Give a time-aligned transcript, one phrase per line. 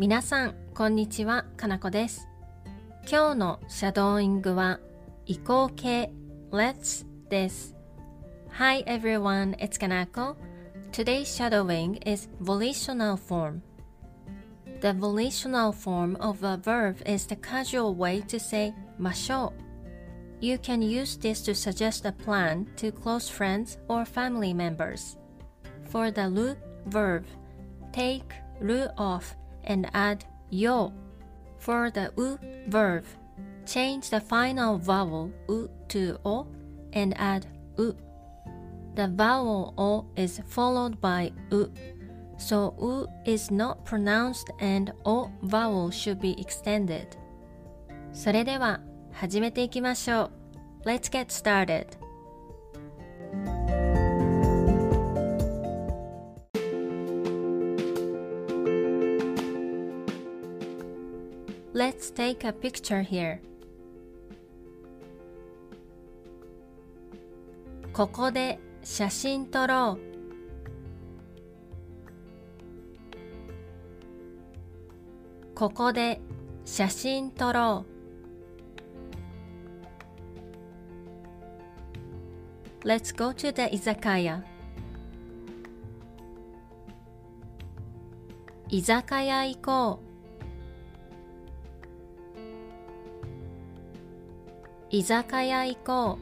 [0.00, 2.28] 皆さん、こんにちは、かなこです。
[3.10, 4.80] 今日のシャドーイングは
[5.26, 6.10] 移行形
[6.50, 7.74] Let's です。
[8.58, 10.36] Hi everyone, it's Kanako.
[10.92, 13.60] Today's shadowing is volitional form.
[14.80, 20.80] The volitional form of a verb is the casual way to say ましょう You can
[20.80, 25.18] use this to suggest a plan to close friends or family members.
[25.90, 27.24] For the root verb,
[27.92, 28.24] take
[28.60, 29.34] ru off
[29.64, 30.92] and add yo.
[31.58, 32.38] For the u
[32.68, 33.04] verb,
[33.64, 36.46] change the final vowel u to o
[36.92, 37.46] and add
[37.78, 37.96] u.
[38.94, 41.72] The vowel o is followed by u,
[42.38, 47.16] so u is not pronounced and o vowel should be extended.
[48.12, 48.80] それでは
[49.12, 50.30] 始めていきましょ
[50.84, 50.88] う。
[50.88, 51.99] Let's get started.
[61.81, 63.39] Let's take a picture here.
[67.91, 69.99] ここで写真撮ろう。
[75.55, 76.21] ここで
[76.65, 77.83] 写真撮ろ
[82.83, 82.87] う。
[82.87, 84.43] Let's go to the 居酒屋。
[88.69, 90.10] 居酒屋行こう。
[94.91, 96.19] 居酒屋行こ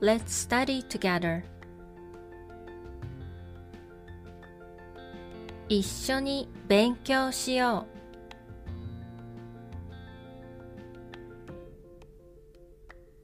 [0.00, 0.04] う。
[0.04, 1.42] Let's study together.
[5.68, 7.92] 一緒に勉強しよう。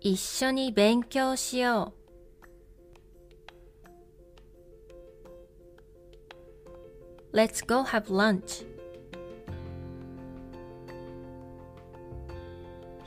[0.00, 1.92] 一緒に勉強しよ
[7.32, 7.36] う。
[7.36, 8.73] Let's go have lunch.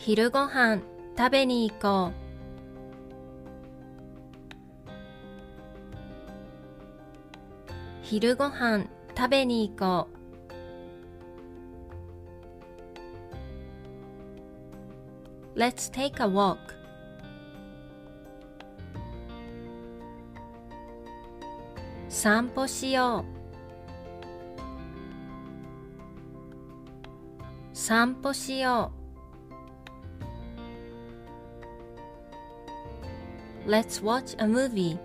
[0.08, 0.84] 昼ごはん
[1.18, 2.16] 食べに行こう。
[8.04, 10.08] 昼ごはん食べに行こ
[15.56, 15.60] う。
[15.60, 16.58] Let's take a walk.
[22.08, 23.26] 散歩しよ
[27.74, 27.76] う。
[27.76, 28.97] 散歩しよう。
[33.67, 34.99] Let's watch a movie.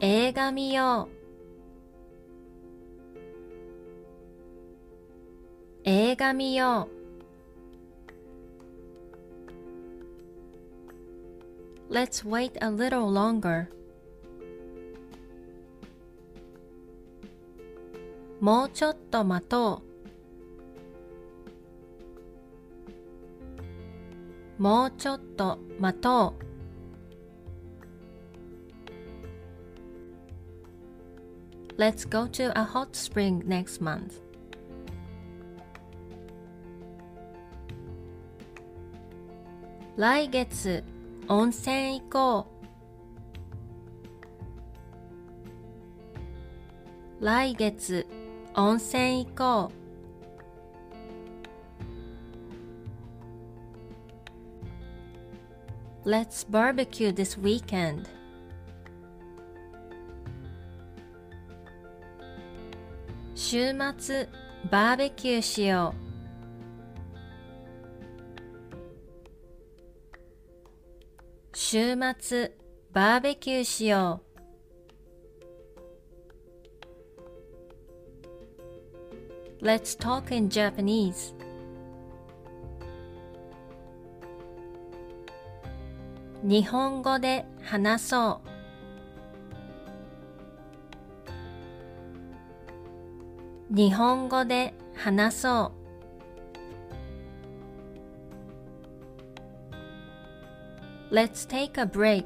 [0.00, 1.20] 映画見よう。
[5.84, 6.88] 映画見よ
[11.90, 11.92] う。
[11.92, 13.66] Let's wait a little longer.
[18.40, 19.83] もうちょっと待とう。
[24.57, 26.45] もうちょっと待とう。
[31.77, 34.21] Let's go to a hot spring next month.
[39.97, 40.83] 来月
[41.27, 42.47] 温泉行こ
[47.21, 47.25] う。
[47.25, 48.05] 来月
[48.55, 49.84] 温泉行こう。
[56.04, 58.06] Let's barbecue this weekend.
[63.34, 64.28] 週末
[64.70, 66.10] バーベキューしよう。
[71.56, 72.52] 週末
[72.92, 74.22] バーベキューしよ
[79.60, 79.64] う。
[79.64, 81.34] Let's talk in Japanese.
[86.47, 88.39] 日本語で話そ
[93.71, 93.75] う。
[93.75, 95.71] 日本語で話そ
[101.09, 101.15] う。
[101.15, 102.25] Let's take a break.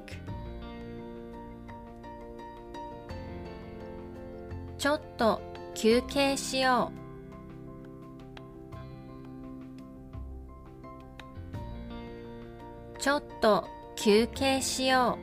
[4.78, 5.42] ちょっと
[5.74, 6.92] 休憩しよ
[12.98, 13.00] う。
[13.00, 15.18] ちょっと休憩しよ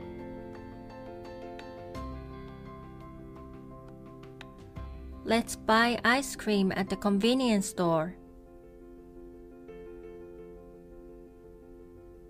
[5.25, 5.27] う。
[5.27, 8.11] Let's buy ice cream at the convenience store.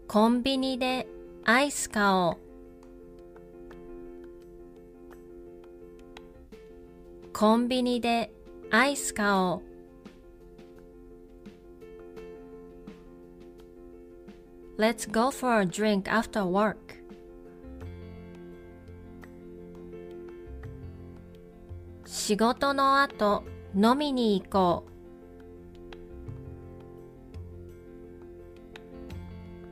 [0.08, 1.06] コンビニで
[1.44, 2.38] アイス買おう
[7.34, 8.32] コンビニで
[8.72, 9.77] アイス買おう
[14.78, 16.78] Let's go for a drink after work
[22.06, 23.44] 仕事の後
[23.76, 24.86] 飲みに行こ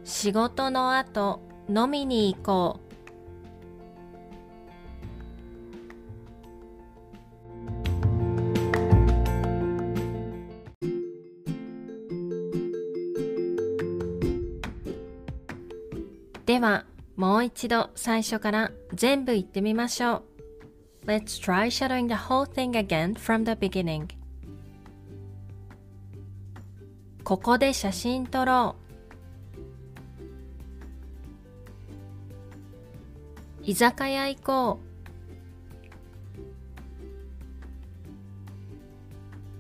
[0.04, 2.85] う仕事の後飲みに行こう
[16.56, 16.86] では
[17.18, 20.24] もう一度最初から全部言ってみましょ
[21.04, 24.08] う Let's try shadowing the whole thing again from the beginning
[27.26, 28.78] ここで写真撮ろ
[33.60, 34.88] う居酒屋行こう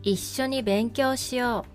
[0.01, 1.75] 一緒に勉強しよう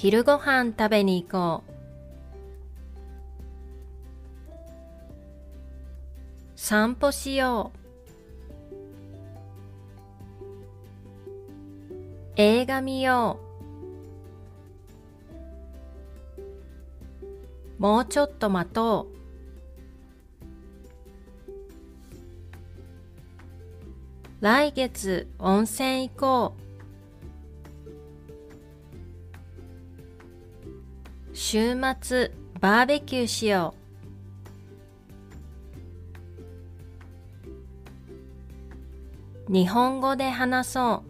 [0.00, 1.72] 昼ごはん食べに行こう
[6.54, 7.78] 散歩しよう
[12.36, 13.40] 映画見よ
[17.78, 19.18] うもうちょっと待とう。
[24.40, 26.67] 来月温泉行こう。
[31.50, 32.30] 週末
[32.60, 33.74] バーベキューしよ
[39.48, 39.50] う。
[39.50, 41.04] 日本語で話そう。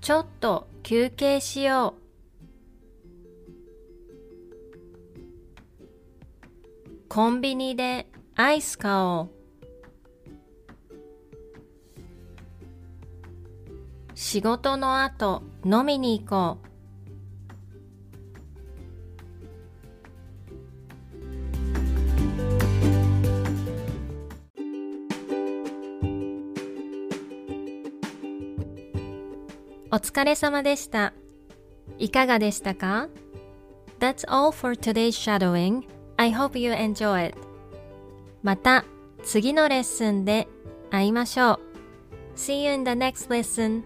[0.00, 1.94] ちょっと休憩しよう。
[7.10, 9.39] コンビニでアイス買おう。
[14.32, 16.70] 仕事の後飲みに行こう。
[29.90, 31.12] お疲れ様でした。
[31.98, 33.08] いかがでしたか
[33.98, 35.82] ?That's all for today's shadowing.
[36.18, 37.38] I hope you enjoy it.
[38.44, 38.84] また
[39.24, 40.46] 次のレッスンで
[40.92, 41.60] 会いましょう。
[42.36, 43.82] See you in the next lesson.